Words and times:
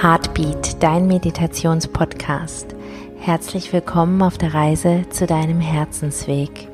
Heartbeat, 0.00 0.80
dein 0.80 1.08
Meditationspodcast. 1.08 2.76
Herzlich 3.18 3.72
willkommen 3.72 4.22
auf 4.22 4.38
der 4.38 4.54
Reise 4.54 5.04
zu 5.10 5.26
deinem 5.26 5.58
Herzensweg. 5.58 6.68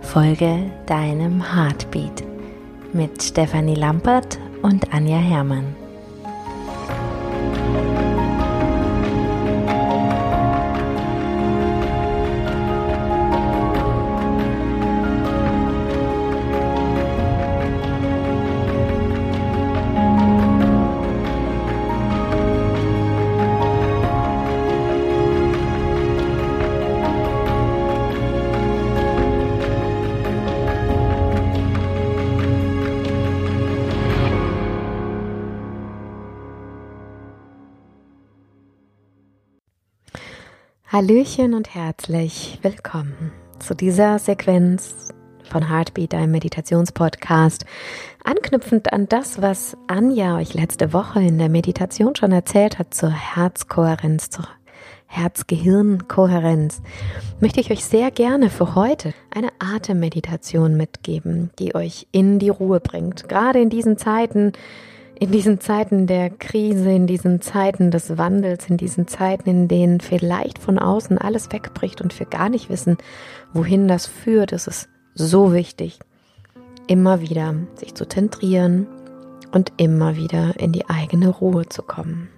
Folge 0.00 0.70
deinem 0.86 1.54
Heartbeat 1.54 2.24
mit 2.94 3.22
Stefanie 3.22 3.74
Lampert 3.74 4.38
und 4.62 4.94
Anja 4.94 5.18
Herrmann. 5.18 5.81
Hallöchen 40.92 41.54
und 41.54 41.74
herzlich 41.74 42.58
willkommen 42.60 43.32
zu 43.60 43.74
dieser 43.74 44.18
Sequenz 44.18 45.08
von 45.42 45.70
Heartbeat, 45.70 46.12
einem 46.12 46.32
Meditationspodcast, 46.32 47.64
anknüpfend 48.22 48.92
an 48.92 49.08
das, 49.08 49.40
was 49.40 49.74
Anja 49.86 50.36
euch 50.36 50.52
letzte 50.52 50.92
Woche 50.92 51.22
in 51.22 51.38
der 51.38 51.48
Meditation 51.48 52.14
schon 52.14 52.30
erzählt 52.30 52.78
hat 52.78 52.92
zur 52.92 53.08
Herzkohärenz, 53.08 54.28
zur 54.28 54.46
Herz-Gehirn-Kohärenz, 55.06 56.82
möchte 57.40 57.60
ich 57.60 57.70
euch 57.70 57.86
sehr 57.86 58.10
gerne 58.10 58.50
für 58.50 58.74
heute 58.74 59.14
eine 59.34 59.48
Atemmeditation 59.60 60.76
mitgeben, 60.76 61.52
die 61.58 61.74
euch 61.74 62.06
in 62.12 62.38
die 62.38 62.50
Ruhe 62.50 62.80
bringt. 62.80 63.30
Gerade 63.30 63.62
in 63.62 63.70
diesen 63.70 63.96
Zeiten, 63.96 64.52
in 65.22 65.30
diesen 65.30 65.60
Zeiten 65.60 66.08
der 66.08 66.30
Krise, 66.30 66.90
in 66.90 67.06
diesen 67.06 67.40
Zeiten 67.40 67.92
des 67.92 68.18
Wandels, 68.18 68.68
in 68.68 68.76
diesen 68.76 69.06
Zeiten, 69.06 69.48
in 69.48 69.68
denen 69.68 70.00
vielleicht 70.00 70.58
von 70.58 70.80
außen 70.80 71.16
alles 71.16 71.52
wegbricht 71.52 72.00
und 72.00 72.18
wir 72.18 72.26
gar 72.26 72.48
nicht 72.48 72.70
wissen, 72.70 72.98
wohin 73.52 73.86
das 73.86 74.08
führt, 74.08 74.50
ist 74.50 74.66
es 74.66 74.88
so 75.14 75.52
wichtig, 75.52 76.00
immer 76.88 77.20
wieder 77.20 77.54
sich 77.76 77.94
zu 77.94 78.08
zentrieren 78.08 78.88
und 79.52 79.72
immer 79.76 80.16
wieder 80.16 80.58
in 80.58 80.72
die 80.72 80.88
eigene 80.90 81.28
Ruhe 81.28 81.68
zu 81.68 81.82
kommen. 81.82 82.28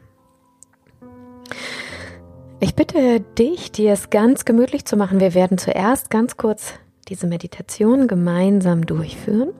Ich 2.61 2.75
bitte 2.75 3.21
dich, 3.39 3.73
dir 3.73 3.95
es 3.95 4.11
ganz 4.11 4.45
gemütlich 4.45 4.85
zu 4.85 4.99
machen. 4.99 5.21
Wir 5.21 5.33
werden 5.33 5.57
zuerst 5.57 6.11
ganz 6.11 6.37
kurz 6.37 6.75
diese 7.09 7.29
Meditation 7.29 8.09
gemeinsam 8.09 8.85
durchführen. 8.85 9.55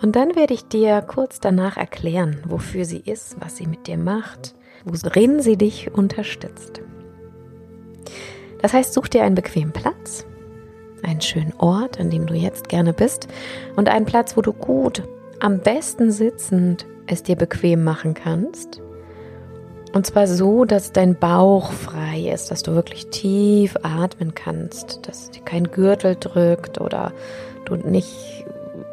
Und 0.00 0.14
dann 0.14 0.36
werde 0.36 0.54
ich 0.54 0.68
dir 0.68 1.02
kurz 1.02 1.40
danach 1.40 1.76
erklären, 1.76 2.38
wofür 2.46 2.84
sie 2.84 3.00
ist, 3.00 3.36
was 3.40 3.56
sie 3.56 3.66
mit 3.66 3.86
dir 3.86 3.98
macht, 3.98 4.54
worin 4.84 5.40
sie 5.42 5.56
dich 5.56 5.92
unterstützt. 5.92 6.82
Das 8.60 8.72
heißt, 8.72 8.92
such 8.92 9.08
dir 9.08 9.24
einen 9.24 9.34
bequemen 9.34 9.72
Platz, 9.72 10.24
einen 11.02 11.20
schönen 11.20 11.52
Ort, 11.58 12.00
an 12.00 12.10
dem 12.10 12.26
du 12.26 12.34
jetzt 12.34 12.68
gerne 12.68 12.92
bist 12.92 13.28
und 13.76 13.88
einen 13.88 14.06
Platz, 14.06 14.36
wo 14.36 14.42
du 14.42 14.52
gut, 14.52 15.02
am 15.40 15.60
besten 15.60 16.10
sitzend 16.10 16.86
es 17.06 17.22
dir 17.22 17.36
bequem 17.36 17.84
machen 17.84 18.14
kannst. 18.14 18.80
Und 19.94 20.06
zwar 20.06 20.26
so, 20.26 20.64
dass 20.64 20.92
dein 20.92 21.18
Bauch 21.18 21.72
frei 21.72 22.30
ist, 22.32 22.50
dass 22.50 22.62
du 22.62 22.72
wirklich 22.74 23.06
tief 23.08 23.76
atmen 23.82 24.34
kannst, 24.34 25.08
dass 25.08 25.30
dir 25.30 25.42
kein 25.42 25.70
Gürtel 25.70 26.16
drückt 26.16 26.80
oder 26.80 27.12
du 27.64 27.76
nicht 27.76 28.37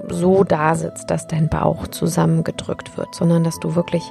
so 0.09 0.43
da 0.43 0.75
sitzt, 0.75 1.09
dass 1.09 1.27
dein 1.27 1.49
Bauch 1.49 1.87
zusammengedrückt 1.87 2.97
wird, 2.97 3.13
sondern 3.13 3.43
dass 3.43 3.59
du 3.59 3.75
wirklich 3.75 4.03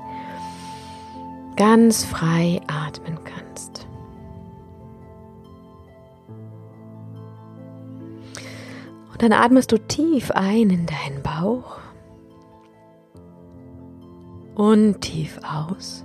ganz 1.57 2.05
frei 2.05 2.61
atmen 2.67 3.19
kannst. 3.25 3.87
Und 9.13 9.23
dann 9.23 9.33
atmest 9.33 9.71
du 9.71 9.79
tief 9.79 10.31
ein 10.33 10.71
in 10.71 10.87
deinen 10.87 11.23
Bauch 11.23 11.79
und 14.55 15.01
tief 15.01 15.39
aus 15.43 16.05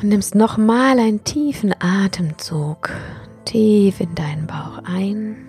und 0.00 0.08
nimmst 0.08 0.34
nochmal 0.34 0.98
einen 0.98 1.24
tiefen 1.24 1.74
Atemzug 1.78 2.90
tief 3.44 4.00
in 4.00 4.14
deinen 4.14 4.46
Bauch 4.46 4.82
ein 4.84 5.45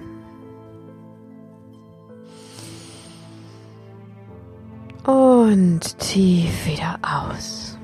Und 5.50 5.98
tief 6.00 6.68
wieder 6.68 7.00
aus. 7.02 7.80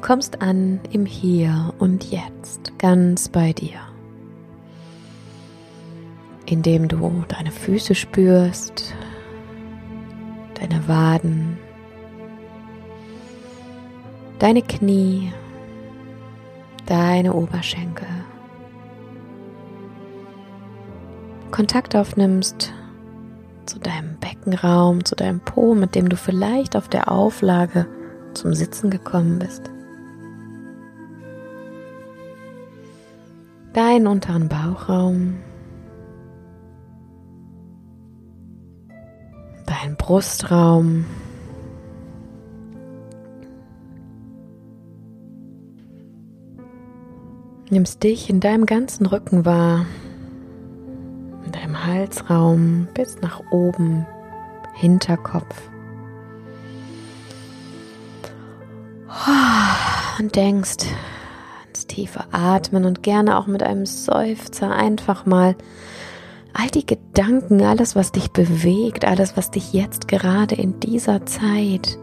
Kommst 0.00 0.40
an 0.40 0.80
im 0.90 1.04
Hier 1.04 1.74
und 1.78 2.10
Jetzt, 2.10 2.72
ganz 2.78 3.28
bei 3.28 3.52
dir. 3.52 3.78
Indem 6.46 6.88
du 6.88 7.24
deine 7.28 7.50
Füße 7.50 7.94
spürst, 7.94 8.94
deine 10.54 10.88
Waden, 10.88 11.58
deine 14.38 14.62
Knie, 14.62 15.30
deine 16.86 17.34
Oberschenkel. 17.34 18.08
Kontakt 21.50 21.94
aufnimmst 21.94 22.72
zu 23.66 23.78
deinem 23.78 24.16
Beckenraum, 24.44 25.04
zu 25.04 25.16
deinem 25.16 25.40
Po, 25.40 25.74
mit 25.74 25.94
dem 25.94 26.08
du 26.08 26.16
vielleicht 26.16 26.76
auf 26.76 26.88
der 26.88 27.10
Auflage 27.10 27.86
zum 28.34 28.54
Sitzen 28.54 28.90
gekommen 28.90 29.38
bist. 29.38 29.70
Deinen 33.72 34.06
unteren 34.06 34.48
Bauchraum, 34.48 35.36
dein 39.66 39.96
Brustraum, 39.96 41.06
nimmst 47.70 48.02
dich 48.04 48.30
in 48.30 48.38
deinem 48.40 48.66
ganzen 48.66 49.06
Rücken 49.06 49.44
wahr, 49.44 49.86
Halsraum 51.84 52.88
bis 52.94 53.20
nach 53.20 53.42
oben, 53.50 54.06
Hinterkopf. 54.74 55.70
Und 60.18 60.36
denkst 60.36 60.86
ans 61.74 61.86
tiefe 61.86 62.24
Atmen 62.32 62.84
und 62.84 63.02
gerne 63.02 63.38
auch 63.38 63.46
mit 63.46 63.62
einem 63.62 63.86
Seufzer 63.86 64.70
einfach 64.70 65.26
mal 65.26 65.56
all 66.52 66.68
die 66.68 66.86
Gedanken, 66.86 67.62
alles, 67.62 67.96
was 67.96 68.12
dich 68.12 68.30
bewegt, 68.30 69.04
alles, 69.04 69.36
was 69.36 69.50
dich 69.50 69.72
jetzt 69.72 70.06
gerade 70.06 70.54
in 70.54 70.78
dieser 70.78 71.26
Zeit 71.26 71.98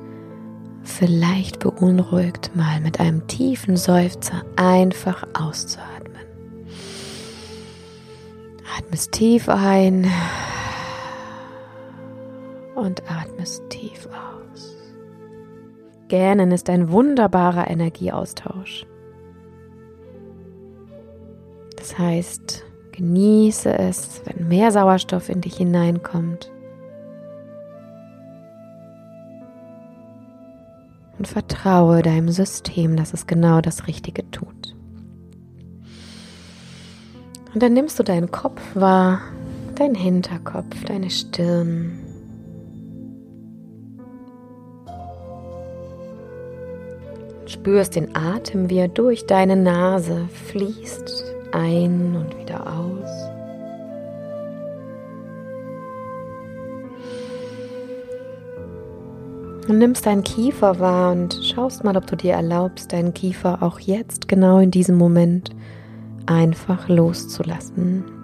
vielleicht 0.84 1.60
beunruhigt, 1.60 2.52
mal 2.56 2.82
mit 2.82 3.00
einem 3.00 3.28
tiefen 3.28 3.78
Seufzer 3.78 4.44
einfach 4.58 5.26
auszuatmen. 5.34 6.26
Atmest 8.78 9.12
tief 9.14 9.48
ein 9.48 10.12
und 12.82 13.04
atmest 13.10 13.64
tief 13.70 14.08
aus. 14.08 14.76
Gähnen 16.08 16.52
ist 16.52 16.70
ein 16.70 16.92
wunderbarer 16.92 17.70
Energieaustausch. 17.70 18.86
Das 21.78 21.98
heißt, 21.98 22.64
genieße 22.92 23.74
es, 23.78 24.22
wenn 24.26 24.48
mehr 24.48 24.72
Sauerstoff 24.72 25.30
in 25.30 25.42
dich 25.42 25.58
hineinkommt. 25.58 26.52
Und 31.18 31.28
vertraue 31.28 32.02
deinem 32.02 32.30
System, 32.30 32.98
dass 32.98 33.14
es 33.14 33.28
genau 33.28 33.62
das 33.62 33.88
Richtige 33.88 34.30
tut. 34.32 34.76
Und 37.54 37.64
dann 37.64 37.74
nimmst 37.74 38.00
du 38.00 38.04
deinen 38.04 38.32
Kopf 38.32 38.62
wahr, 38.76 39.22
deinen 39.76 39.96
Hinterkopf, 39.96 40.84
deine 40.86 41.10
Stirn. 41.10 42.01
Spürst 47.62 47.96
den 47.96 48.16
Atem, 48.16 48.72
wie 48.72 48.80
er 48.80 48.88
durch 48.88 49.28
deine 49.28 49.56
Nase 49.56 50.28
fließt, 50.48 51.26
ein 51.52 52.16
und 52.16 52.36
wieder 52.40 52.66
aus. 52.66 53.08
Und 59.70 59.78
nimmst 59.78 60.08
deinen 60.08 60.24
Kiefer 60.24 60.80
wahr 60.80 61.12
und 61.12 61.40
schaust 61.44 61.84
mal, 61.84 61.96
ob 61.96 62.08
du 62.08 62.16
dir 62.16 62.34
erlaubst, 62.34 62.94
deinen 62.94 63.14
Kiefer 63.14 63.62
auch 63.62 63.80
jetzt, 63.80 64.28
genau 64.28 64.58
in 64.58 64.72
diesem 64.72 64.98
Moment, 64.98 65.52
einfach 66.26 66.90
loszulassen. 66.90 68.21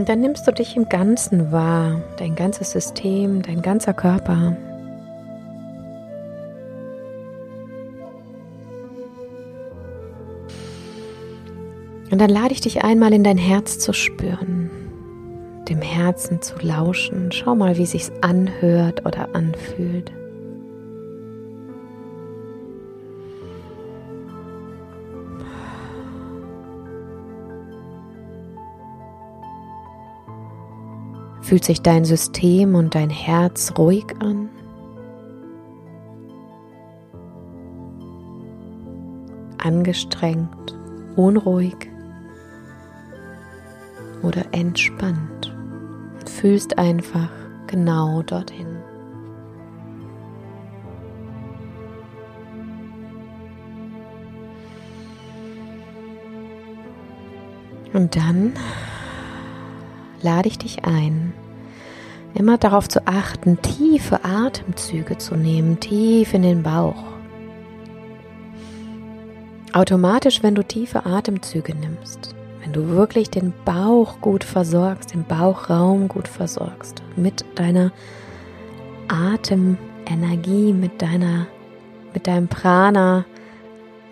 Und 0.00 0.08
dann 0.08 0.22
nimmst 0.22 0.48
du 0.48 0.50
dich 0.50 0.78
im 0.78 0.88
Ganzen 0.88 1.52
wahr, 1.52 2.00
dein 2.16 2.34
ganzes 2.34 2.70
System, 2.70 3.42
dein 3.42 3.60
ganzer 3.60 3.92
Körper. 3.92 4.56
Und 12.10 12.18
dann 12.18 12.30
lade 12.30 12.54
ich 12.54 12.62
dich 12.62 12.82
einmal 12.82 13.12
in 13.12 13.24
dein 13.24 13.36
Herz 13.36 13.78
zu 13.78 13.92
spüren, 13.92 14.70
dem 15.68 15.82
Herzen 15.82 16.40
zu 16.40 16.54
lauschen. 16.62 17.30
Schau 17.30 17.54
mal, 17.54 17.76
wie 17.76 17.84
sich's 17.84 18.10
anhört 18.22 19.04
oder 19.04 19.34
anfühlt. 19.34 20.10
Fühlt 31.42 31.64
sich 31.64 31.82
dein 31.82 32.04
System 32.04 32.74
und 32.74 32.94
dein 32.94 33.10
Herz 33.10 33.72
ruhig 33.76 34.04
an? 34.20 34.48
Angestrengt, 39.58 40.78
unruhig 41.16 41.74
oder 44.22 44.44
entspannt? 44.52 45.54
Fühlst 46.26 46.78
einfach 46.78 47.30
genau 47.66 48.22
dorthin. 48.22 48.76
Und 57.92 58.14
dann 58.14 58.54
lade 60.22 60.48
ich 60.48 60.58
dich 60.58 60.84
ein, 60.84 61.32
immer 62.34 62.58
darauf 62.58 62.88
zu 62.88 63.06
achten, 63.06 63.60
tiefe 63.60 64.24
Atemzüge 64.24 65.18
zu 65.18 65.36
nehmen, 65.36 65.80
tief 65.80 66.34
in 66.34 66.42
den 66.42 66.62
Bauch. 66.62 67.02
Automatisch, 69.72 70.42
wenn 70.42 70.54
du 70.54 70.64
tiefe 70.64 71.06
Atemzüge 71.06 71.74
nimmst, 71.74 72.34
wenn 72.62 72.72
du 72.72 72.88
wirklich 72.88 73.30
den 73.30 73.52
Bauch 73.64 74.20
gut 74.20 74.44
versorgst, 74.44 75.14
den 75.14 75.24
Bauchraum 75.24 76.08
gut 76.08 76.28
versorgst, 76.28 77.02
mit 77.16 77.44
deiner 77.54 77.92
Atemenergie, 79.08 80.72
mit 80.72 81.00
deiner, 81.00 81.46
mit 82.12 82.26
deinem 82.26 82.48
Prana, 82.48 83.24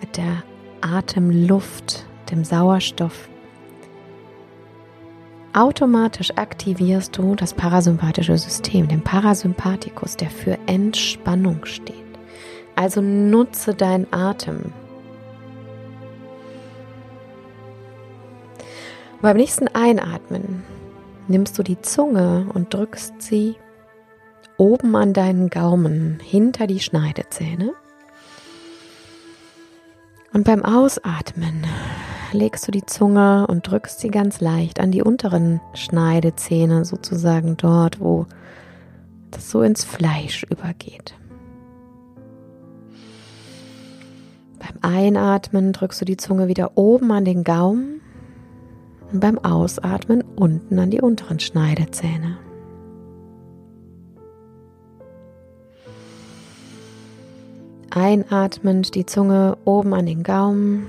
mit 0.01 0.17
der 0.17 0.43
Atemluft, 0.81 2.07
dem 2.31 2.45
Sauerstoff, 2.45 3.29
Automatisch 5.55 6.31
aktivierst 6.37 7.17
du 7.17 7.35
das 7.35 7.55
parasympathische 7.55 8.37
System, 8.37 8.87
den 8.89 9.03
Parasympathikus, 9.03 10.17
der 10.17 10.31
für 10.31 10.59
Entspannung 10.67 11.65
steht. 11.65 11.95
Also 12.77 13.01
nutze 13.01 13.75
deinen 13.75 14.07
Atem. 14.13 14.73
beim 19.21 19.37
nächsten 19.37 19.69
Einatmen 19.69 20.63
nimmst 21.27 21.59
du 21.59 21.63
die 21.63 21.81
Zunge 21.81 22.47
und 22.55 22.73
drückst 22.73 23.21
sie 23.21 23.57
oben 24.57 24.95
an 24.97 25.13
deinen 25.13 25.51
Gaumen 25.51 26.21
hinter 26.23 26.67
die 26.67 26.81
Schneidezähne. 26.81 27.73
Und 30.33 30.45
beim 30.45 30.65
Ausatmen 30.65 31.67
legst 32.33 32.67
du 32.67 32.73
die 32.73 32.85
Zunge 32.85 33.47
und 33.47 33.67
drückst 33.67 34.01
sie 34.01 34.09
ganz 34.09 34.41
leicht 34.41 34.81
an 34.81 34.91
die 34.91 35.03
unteren 35.03 35.61
Schneidezähne, 35.75 36.85
sozusagen 36.85 37.57
dort, 37.57 38.01
wo 38.01 38.27
das 39.31 39.51
so 39.51 39.63
ins 39.63 39.85
Fleisch 39.85 40.45
übergeht. 40.45 41.15
Beim 44.59 44.79
Einatmen 44.83 45.73
drückst 45.73 46.01
du 46.01 46.05
die 46.05 46.17
Zunge 46.17 46.49
wieder 46.49 46.77
oben 46.77 47.13
an 47.13 47.25
den 47.25 47.45
Gaumen 47.45 48.01
und 49.13 49.21
beim 49.21 49.39
Ausatmen 49.39 50.23
unten 50.37 50.79
an 50.79 50.91
die 50.91 51.01
unteren 51.01 51.41
Schneidezähne. 51.41 52.37
Einatmend 57.91 58.95
die 58.95 59.07
Zunge 59.07 59.57
oben 59.65 59.95
an 59.95 60.07
den 60.07 60.23
Gaumen 60.23 60.87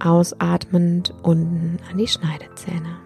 ausatmend 0.00 1.14
unten 1.22 1.78
an 1.90 1.98
die 1.98 2.08
Schneidezähne. 2.08 2.96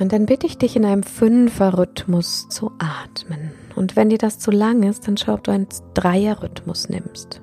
Und 0.00 0.12
dann 0.12 0.26
bitte 0.26 0.46
ich 0.46 0.58
dich 0.58 0.74
in 0.74 0.84
einem 0.84 1.04
Fünfer-Rhythmus 1.04 2.48
zu 2.48 2.72
atmen. 2.78 3.52
Und 3.76 3.94
wenn 3.94 4.08
dir 4.08 4.18
das 4.18 4.38
zu 4.38 4.50
lang 4.50 4.82
ist, 4.82 5.06
dann 5.06 5.16
schau, 5.16 5.34
ob 5.34 5.44
du 5.44 5.52
einen 5.52 5.68
Dreier-Rhythmus 5.94 6.88
nimmst. 6.88 7.40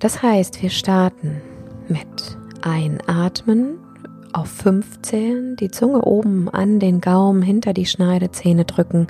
Das 0.00 0.22
heißt, 0.22 0.60
wir 0.60 0.70
starten 0.70 1.40
mit 1.88 2.36
Einatmen 2.62 3.78
auf 4.32 4.48
fünf 4.48 5.00
zählen, 5.02 5.54
die 5.56 5.70
Zunge 5.70 6.02
oben 6.02 6.48
an 6.48 6.80
den 6.80 7.00
Gaumen 7.00 7.42
hinter 7.42 7.72
die 7.72 7.86
Schneidezähne 7.86 8.64
drücken, 8.64 9.06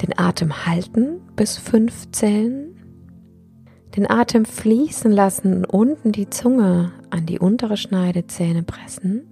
den 0.00 0.18
Atem 0.18 0.66
halten 0.66 1.20
bis 1.36 1.56
fünf 1.56 2.10
Zellen. 2.12 2.76
Den 3.96 4.08
Atem 4.10 4.44
fließen 4.44 5.12
lassen, 5.12 5.64
unten 5.64 6.12
die 6.12 6.30
Zunge 6.30 6.92
an 7.10 7.26
die 7.26 7.38
untere 7.38 7.76
Schneidezähne 7.76 8.62
pressen 8.62 9.28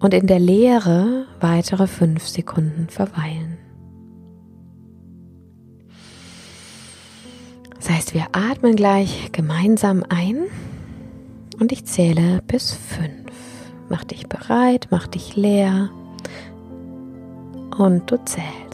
und 0.00 0.14
in 0.14 0.26
der 0.26 0.40
Leere 0.40 1.26
weitere 1.40 1.86
fünf 1.86 2.26
Sekunden 2.26 2.88
verweilen. 2.88 3.58
Das 7.76 7.90
heißt, 7.90 8.14
wir 8.14 8.26
atmen 8.32 8.76
gleich 8.76 9.30
gemeinsam 9.32 10.04
ein 10.08 10.42
und 11.60 11.72
ich 11.72 11.84
zähle 11.86 12.42
bis 12.46 12.72
fünf. 12.72 13.32
Mach 13.88 14.04
dich 14.04 14.26
bereit, 14.28 14.88
mach 14.90 15.06
dich 15.06 15.36
leer 15.36 15.90
und 17.78 18.10
du 18.10 18.22
zählst. 18.24 18.67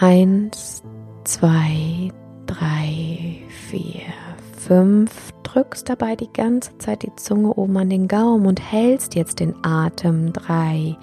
Eins, 0.00 0.84
zwei, 1.24 2.12
drei, 2.46 3.42
vier, 3.48 4.02
fünf. 4.56 5.32
Drückst 5.42 5.88
dabei 5.88 6.14
die 6.14 6.32
ganze 6.32 6.78
Zeit 6.78 7.02
die 7.02 7.16
Zunge 7.16 7.54
oben 7.54 7.76
an 7.78 7.90
den 7.90 8.06
Gaumen 8.06 8.46
und 8.46 8.60
hältst 8.60 9.16
jetzt 9.16 9.40
den 9.40 9.56
Atem. 9.64 10.32
Drei, 10.32 10.96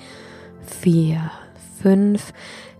vier, 0.61 1.29
fünf. 1.81 2.31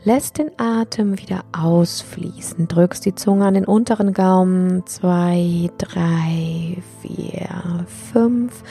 Lässt 0.06 0.38
den 0.38 0.52
Atem 0.58 1.20
wieder 1.20 1.44
ausfließen. 1.52 2.70
Drückst 2.70 3.06
die 3.06 3.16
Zunge 3.16 3.46
an 3.46 3.56
den 3.56 3.66
unteren 3.66 4.14
Gaumen. 4.14 4.86
Zwei, 4.86 5.70
drei, 5.78 6.78
vier, 7.02 7.86
fünf. 8.14 8.64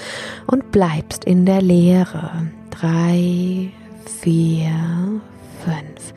Und 0.47 0.73
bleibst 0.73 1.27
in 1.27 1.45
der 1.45 1.61
Leere. 1.61 2.31
Drei, 2.71 3.71
vier, 4.07 5.21
fünf. 5.63 6.15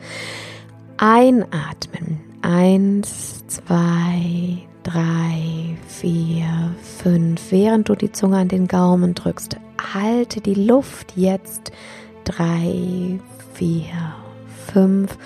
Einatmen. 0.98 2.18
Eins, 2.42 3.46
zwei, 3.46 4.58
drei, 4.82 5.76
vier, 5.86 6.74
fünf. 6.82 7.52
Während 7.52 7.88
du 7.88 7.94
die 7.94 8.10
Zunge 8.10 8.38
an 8.38 8.48
den 8.48 8.66
Gaumen 8.66 9.14
drückst, 9.14 9.56
halte 9.94 10.40
die 10.40 10.54
Luft 10.54 11.12
jetzt. 11.14 11.70
Drei, 12.24 13.20
vier, 13.54 14.14
fünf. 14.72 15.16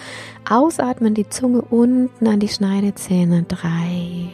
Ausatmen, 0.48 1.14
die 1.14 1.30
Zunge 1.30 1.62
unten 1.62 2.26
an 2.26 2.40
die 2.40 2.48
Schneidezähne. 2.48 3.44
Drei, 3.44 4.28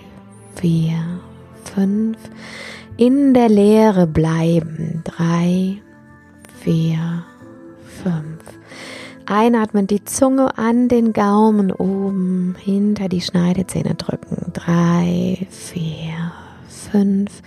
vier, 0.56 1.20
fünf. 1.72 2.18
In 2.96 3.32
der 3.32 3.48
Leere 3.48 4.08
bleiben. 4.08 5.04
Drei, 5.04 5.80
vier, 6.64 7.24
fünf. 8.02 8.47
Einatmen, 9.30 9.86
die 9.86 10.04
Zunge 10.04 10.56
an 10.56 10.88
den 10.88 11.12
Gaumen 11.12 11.70
oben 11.70 12.56
hinter 12.58 13.10
die 13.10 13.20
Schneidezähne 13.20 13.94
drücken. 13.94 14.52
Drei, 14.54 15.46
vier, 15.50 16.32
fünf. 16.66 17.42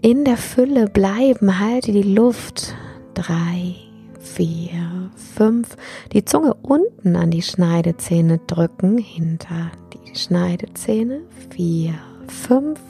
In 0.00 0.24
der 0.24 0.38
Fülle 0.38 0.88
bleiben, 0.88 1.60
halte 1.60 1.92
die 1.92 2.02
Luft. 2.02 2.74
Drei, 3.12 3.74
vier, 4.20 5.10
fünf. 5.34 5.76
Die 6.14 6.24
Zunge 6.24 6.54
unten 6.62 7.14
an 7.14 7.30
die 7.30 7.42
Schneidezähne 7.42 8.40
drücken, 8.46 8.96
hinter 8.96 9.72
die 9.92 10.16
Schneidezähne. 10.16 11.20
Vier, 11.50 11.92
fünf. 12.26 12.80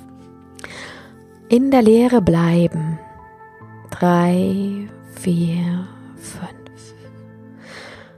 In 1.48 1.72
der 1.72 1.82
Leere 1.82 2.22
bleiben. 2.22 3.00
Drei, 3.90 4.88
vier, 5.16 5.88
fünf. 6.16 6.65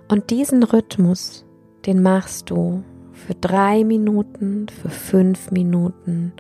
Und 0.09 0.31
diesen 0.31 0.63
Rhythmus, 0.63 1.45
den 1.87 2.03
machst 2.03 2.51
du 2.51 2.83
für 3.13 3.35
drei 3.35 3.85
Minuten, 3.85 4.67
für 4.69 4.89
fünf 4.89 5.51
Minuten, 5.51 6.33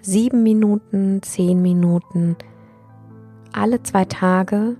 sieben 0.00 0.42
Minuten, 0.42 1.20
zehn 1.22 1.60
Minuten. 1.60 2.36
Alle 3.52 3.82
zwei 3.82 4.04
Tage 4.04 4.76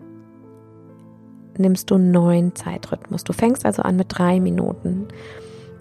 nimmst 1.56 1.90
du 1.90 1.96
einen 1.96 2.12
neuen 2.12 2.54
Zeitrhythmus. 2.54 3.24
Du 3.24 3.32
fängst 3.32 3.66
also 3.66 3.82
an 3.82 3.96
mit 3.96 4.06
drei 4.10 4.38
Minuten, 4.40 5.08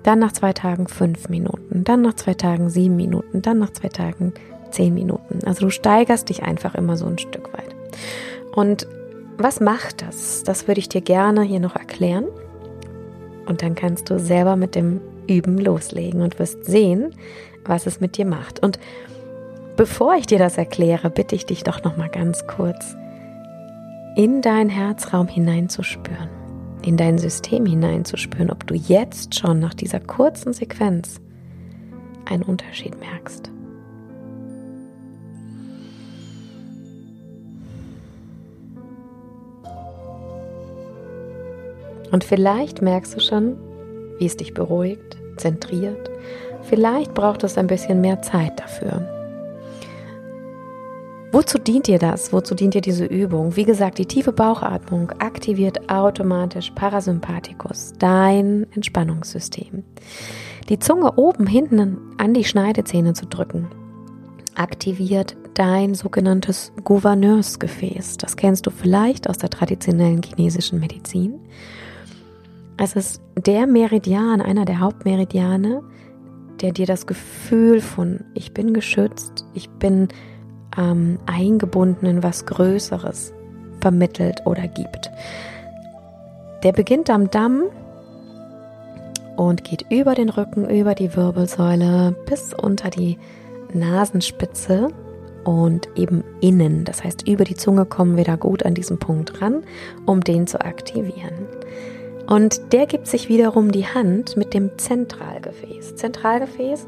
dann 0.04 0.20
nach 0.20 0.32
zwei 0.32 0.54
Tagen 0.54 0.88
fünf 0.88 1.30
Minuten, 1.30 1.84
dann 1.84 2.02
nach 2.02 2.16
zwei 2.16 2.34
Tagen 2.34 2.70
sieben 2.70 2.96
Minuten, 2.96 3.42
dann 3.42 3.60
nach 3.60 3.72
zwei 3.72 3.90
Tagen 3.90 4.34
zehn 4.72 4.94
Minuten. 4.94 5.46
Also 5.46 5.66
du 5.66 5.70
steigerst 5.70 6.30
dich 6.30 6.44
einfach 6.44 6.76
immer 6.76 6.98
so 6.98 7.06
ein 7.06 7.20
Stück 7.20 7.54
weit. 7.54 7.76
Und 8.56 8.88
was 9.38 9.60
macht 9.60 10.02
das? 10.02 10.44
Das 10.44 10.68
würde 10.68 10.80
ich 10.80 10.90
dir 10.90 11.02
gerne 11.02 11.44
hier 11.44 11.60
noch 11.60 11.76
erklären. 11.76 12.26
Und 13.48 13.62
dann 13.62 13.75
kannst 13.75 14.10
du 14.10 14.20
selber 14.20 14.56
mit 14.56 14.75
dem 14.75 15.01
Üben 15.27 15.58
loslegen 15.58 16.22
und 16.22 16.39
wirst 16.39 16.66
sehen, 16.66 17.16
was 17.66 17.86
es 17.86 18.00
mit 18.00 18.18
dir 18.18 18.25
macht. 18.25 18.62
Und 18.63 18.80
bevor 19.75 20.16
ich 20.16 20.27
dir 20.27 20.39
das 20.39 20.58
erkläre, 20.58 21.10
bitte 21.10 21.36
ich 21.36 21.46
dich 21.46 21.63
doch 21.63 21.84
noch 21.84 21.98
mal 21.98 22.10
ganz 22.10 22.46
kurz 22.48 22.96
in 24.16 24.42
deinen 24.42 24.70
Herzraum 24.70 25.27
hineinzuspüren, 25.27 26.30
in 26.82 26.98
dein 26.98 27.18
System 27.18 27.66
hineinzuspüren, 27.66 28.50
ob 28.50 28.66
du 28.66 28.74
jetzt 28.74 29.38
schon 29.38 29.60
nach 29.60 29.74
dieser 29.74 30.00
kurzen 30.00 30.54
Sequenz 30.54 31.22
einen 32.25 32.44
Unterschied 32.44 33.00
merkst. 33.00 33.51
Und 42.12 42.24
vielleicht 42.24 42.82
merkst 42.82 43.16
du 43.16 43.20
schon, 43.20 43.58
wie 44.20 44.26
es 44.26 44.38
dich 44.38 44.54
beruhigt, 44.54 45.18
zentriert. 45.38 46.10
Vielleicht 46.64 47.14
braucht 47.14 47.44
es 47.44 47.58
ein 47.58 47.68
bisschen 47.68 48.02
mehr 48.02 48.22
Zeit 48.22 48.60
dafür. 48.60 49.08
Wozu 51.32 51.58
dient 51.58 51.88
dir 51.88 52.00
das? 52.00 52.32
Wozu 52.32 52.56
dient 52.56 52.74
dir 52.74 52.82
diese 52.82 53.06
Übung? 53.06 53.56
Wie 53.56 53.66
gesagt, 53.66 53.98
die 53.98 54.06
tiefe 54.06 54.32
Bauchatmung 54.32 55.12
aktiviert 55.20 55.90
automatisch 55.90 56.72
Parasympathikus, 56.72 57.94
dein 58.00 58.66
Entspannungssystem. 58.74 59.84
Die 60.70 60.80
Zunge 60.80 61.18
oben 61.18 61.46
hinten 61.46 61.98
an 62.18 62.34
die 62.34 62.46
Schneidezähne 62.46 63.14
zu 63.14 63.26
drücken, 63.26 63.68
aktiviert 64.56 65.36
dein 65.54 65.96
sogenanntes 65.96 66.72
Gouverneursgefäß. 66.84 68.18
Das 68.18 68.38
kennst 68.38 68.66
du 68.66 68.72
vielleicht 68.72 69.30
aus 69.30 69.38
der 69.38 69.50
traditionellen 69.50 70.22
chinesischen 70.24 70.80
Medizin. 70.80 71.40
Es 72.79 72.96
ist 72.96 73.22
der 73.36 73.65
Meridian, 73.65 74.39
einer 74.39 74.63
der 74.63 74.79
Hauptmeridiane, 74.79 75.81
der 76.62 76.72
dir 76.72 76.86
das 76.86 77.07
Gefühl 77.07 77.81
von 77.81 78.24
ich 78.36 78.53
bin 78.53 78.74
geschützt, 78.74 79.46
ich 79.55 79.67
bin 79.69 80.10
ähm, 80.77 81.17
eingebunden 81.25 82.05
in 82.05 82.22
was 82.22 82.46
Größeres 82.46 83.34
vermittelt 83.81 84.43
oder 84.46 84.67
gibt. 84.67 85.10
Der 86.63 86.72
beginnt 86.72 87.10
am 87.10 87.31
Damm 87.31 87.63
und 89.38 89.63
geht 89.63 89.86
über 89.89 90.13
den 90.13 90.29
Rücken, 90.29 90.69
über 90.69 90.93
die 90.93 91.15
Wirbelsäule 91.15 92.15
bis 92.27 92.53
unter 92.53 92.91
die 92.91 93.17
Nasenspitze 93.74 94.89
und 95.43 95.89
eben 95.96 96.24
innen. 96.41 96.86
Das 96.86 97.03
heißt, 97.03 97.27
über 97.27 97.43
die 97.43 97.55
Zunge 97.55 97.86
kommen 97.86 98.17
wir 98.17 98.24
da 98.24 98.36
gut 98.36 98.65
an 98.65 98.75
diesen 98.75 99.00
Punkt 99.00 99.41
ran, 99.41 99.63
um 100.05 100.22
den 100.22 100.46
zu 100.46 100.62
aktivieren. 100.62 101.34
Und 102.27 102.74
der 102.74 102.86
gibt 102.86 103.07
sich 103.07 103.29
wiederum 103.29 103.72
die 103.72 103.88
Hand 103.88 104.36
mit 104.36 104.53
dem 104.53 104.77
Zentralgefäß. 104.77 105.96
Zentralgefäß 105.96 106.86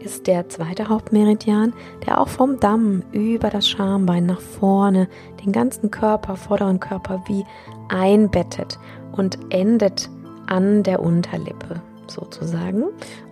ist 0.00 0.26
der 0.26 0.48
zweite 0.48 0.88
Hauptmeridian, 0.88 1.74
der 2.06 2.20
auch 2.20 2.28
vom 2.28 2.58
Damm 2.58 3.02
über 3.12 3.50
das 3.50 3.68
Schambein 3.68 4.24
nach 4.26 4.40
vorne 4.40 5.08
den 5.44 5.52
ganzen 5.52 5.90
Körper, 5.90 6.36
vorderen 6.36 6.80
Körper 6.80 7.22
wie 7.26 7.44
einbettet 7.88 8.78
und 9.12 9.38
endet 9.50 10.08
an 10.46 10.82
der 10.82 11.00
Unterlippe 11.00 11.82
sozusagen. 12.06 12.84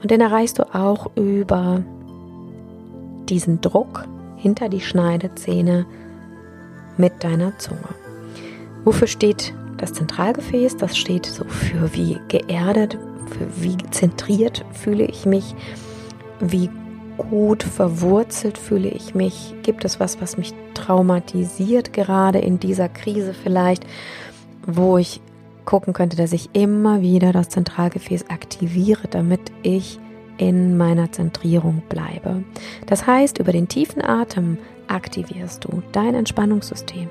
Und 0.03 0.11
den 0.11 0.21
erreichst 0.21 0.59
du 0.59 0.75
auch 0.75 1.11
über 1.17 1.83
diesen 3.31 3.63
Druck 3.63 4.05
hinter 4.37 4.69
die 4.69 4.81
Schneidezähne 4.81 5.87
mit 6.99 7.25
deiner 7.25 7.57
Zunge. 7.59 7.81
Wofür 8.85 9.09
steht 9.09 9.55
das 9.79 9.93
Zentralgefäß, 9.93 10.77
das 10.77 10.97
steht 10.97 11.27
so 11.27 11.45
für 11.45 11.95
wie 11.95 12.19
geerdet, 12.29 12.99
für 13.27 13.63
wie 13.63 13.77
zentriert 13.91 14.65
fühle 14.73 15.05
ich 15.05 15.27
mich, 15.27 15.55
wie 16.41 16.71
gut 17.17 17.63
verwurzelt 17.63 18.59
fühle 18.59 18.89
ich 18.89 19.15
mich, 19.15 19.55
gibt 19.63 19.85
es 19.85 20.01
was, 20.01 20.21
was 20.21 20.37
mich 20.37 20.53
traumatisiert 20.75 21.93
gerade 21.93 22.39
in 22.39 22.61
dieser 22.61 22.89
Krise 22.89 23.35
vielleicht, 23.35 23.87
wo 24.67 24.99
ich 24.99 25.21
gucken 25.65 25.93
könnte, 25.93 26.17
dass 26.17 26.33
ich 26.33 26.51
immer 26.53 27.01
wieder 27.01 27.33
das 27.33 27.49
Zentralgefäß 27.49 28.31
aktiviere, 28.31 29.09
damit 29.09 29.41
ich 29.63 29.99
in 30.39 30.77
meiner 30.77 31.11
Zentrierung 31.13 31.83
bleibe. 31.89 32.43
Das 32.87 33.07
heißt, 33.07 33.39
über 33.39 33.53
den 33.53 33.69
tiefen 33.69 34.05
Atem 34.05 34.59
aktivierst 34.89 35.65
du 35.65 35.83
dein 35.93 36.15
Entspannungssystem 36.15 37.09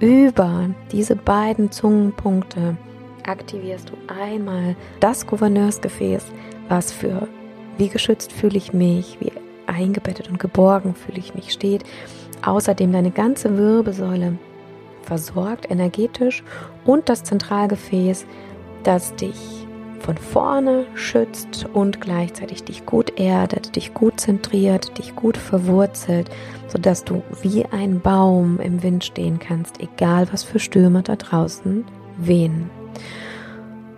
über 0.00 0.70
diese 0.92 1.16
beiden 1.16 1.72
Zungenpunkte 1.72 2.76
aktivierst 3.26 3.90
du 3.90 3.94
einmal 4.12 4.76
das 5.00 5.26
Gouverneursgefäß, 5.26 6.24
was 6.68 6.92
für 6.92 7.28
wie 7.78 7.88
geschützt 7.88 8.32
fühle 8.32 8.56
ich 8.56 8.72
mich, 8.72 9.18
wie 9.20 9.32
eingebettet 9.66 10.28
und 10.28 10.38
geborgen 10.38 10.94
fühle 10.94 11.18
ich 11.18 11.34
mich 11.34 11.52
steht. 11.52 11.84
Außerdem 12.44 12.92
deine 12.92 13.10
ganze 13.10 13.56
Wirbelsäule 13.56 14.38
versorgt 15.02 15.70
energetisch 15.70 16.44
und 16.84 17.08
das 17.08 17.24
Zentralgefäß, 17.24 18.26
das 18.84 19.14
dich 19.16 19.66
von 20.00 20.16
vorne 20.16 20.86
schützt 20.94 21.66
und 21.72 22.00
gleichzeitig 22.00 22.64
dich 22.64 22.86
gut 22.86 23.18
erdet, 23.18 23.76
dich 23.76 23.94
gut 23.94 24.20
zentriert, 24.20 24.98
dich 24.98 25.14
gut 25.16 25.36
verwurzelt, 25.36 26.30
sodass 26.68 27.04
du 27.04 27.22
wie 27.42 27.64
ein 27.66 28.00
Baum 28.00 28.60
im 28.60 28.82
Wind 28.82 29.04
stehen 29.04 29.38
kannst, 29.38 29.80
egal 29.80 30.28
was 30.32 30.44
für 30.44 30.58
Stürme 30.58 31.02
da 31.02 31.16
draußen 31.16 31.84
wehen. 32.16 32.70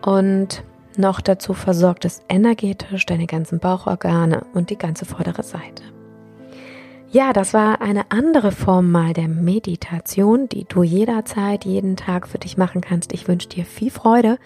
Und 0.02 0.62
noch 0.96 1.20
dazu 1.20 1.54
versorgt 1.54 2.04
es 2.04 2.22
energetisch 2.28 3.06
deine 3.06 3.26
ganzen 3.26 3.58
Bauchorgane 3.58 4.44
und 4.54 4.70
die 4.70 4.78
ganze 4.78 5.04
vordere 5.04 5.42
Seite. 5.42 5.82
Ja, 7.12 7.32
das 7.32 7.54
war 7.54 7.82
eine 7.82 8.12
andere 8.12 8.52
Form 8.52 8.92
mal 8.92 9.12
der 9.12 9.26
Meditation, 9.26 10.48
die 10.48 10.64
du 10.64 10.84
jederzeit, 10.84 11.64
jeden 11.64 11.96
Tag 11.96 12.28
für 12.28 12.38
dich 12.38 12.56
machen 12.56 12.82
kannst. 12.82 13.12
Ich 13.12 13.26
wünsche 13.26 13.48
dir 13.48 13.64
viel 13.64 13.90
Freude 13.90 14.38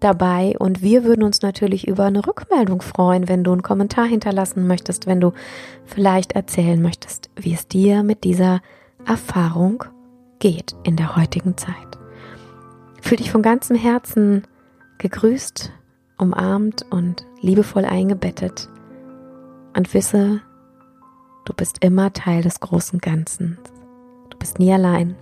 dabei 0.00 0.54
und 0.58 0.82
wir 0.82 1.04
würden 1.04 1.22
uns 1.22 1.42
natürlich 1.42 1.86
über 1.88 2.04
eine 2.04 2.26
Rückmeldung 2.26 2.82
freuen, 2.82 3.28
wenn 3.28 3.44
du 3.44 3.52
einen 3.52 3.62
Kommentar 3.62 4.06
hinterlassen 4.06 4.66
möchtest, 4.66 5.06
wenn 5.06 5.20
du 5.20 5.32
vielleicht 5.84 6.32
erzählen 6.32 6.80
möchtest, 6.80 7.30
wie 7.36 7.54
es 7.54 7.68
dir 7.68 8.02
mit 8.02 8.24
dieser 8.24 8.60
Erfahrung 9.06 9.84
geht 10.38 10.74
in 10.84 10.96
der 10.96 11.16
heutigen 11.16 11.56
Zeit. 11.56 11.74
Fühl 13.00 13.18
dich 13.18 13.30
von 13.30 13.42
ganzem 13.42 13.76
Herzen 13.76 14.44
gegrüßt, 14.98 15.72
umarmt 16.18 16.84
und 16.90 17.26
liebevoll 17.40 17.84
eingebettet 17.84 18.68
und 19.74 19.94
wisse, 19.94 20.40
Du 21.48 21.54
bist 21.54 21.82
immer 21.82 22.12
Teil 22.12 22.42
des 22.42 22.60
großen 22.60 22.98
Ganzen. 22.98 23.56
Du 24.28 24.36
bist 24.36 24.58
nie 24.58 24.70
allein. 24.70 25.16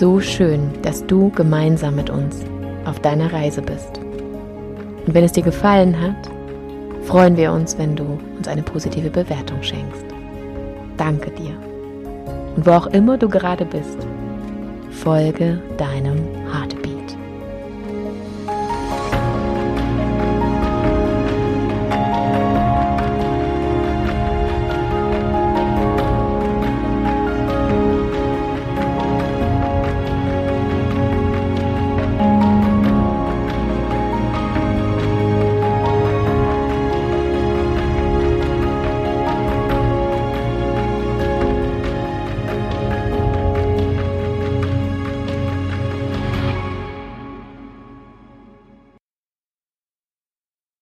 So 0.03 0.19
schön, 0.19 0.69
dass 0.83 1.07
du 1.07 1.31
gemeinsam 1.31 1.95
mit 1.95 2.11
uns 2.11 2.45
auf 2.87 2.99
deiner 2.99 3.33
Reise 3.33 3.63
bist. 3.63 4.01
Und 5.07 5.15
wenn 5.15 5.23
es 5.23 5.31
dir 5.31 5.45
gefallen 5.45 5.95
hat, 6.01 6.29
freuen 7.05 7.37
wir 7.37 7.53
uns, 7.53 7.79
wenn 7.79 7.95
du 7.95 8.19
uns 8.37 8.49
eine 8.49 8.65
positive 8.65 9.11
Bewertung 9.11 9.63
schenkst. 9.63 10.05
Danke 10.97 11.31
dir. 11.31 11.57
Und 12.57 12.67
wo 12.67 12.73
auch 12.73 12.89
immer 12.89 13.17
du 13.17 13.29
gerade 13.29 13.65
bist, 13.65 13.97
folge 14.91 15.63
deinem. 15.77 16.42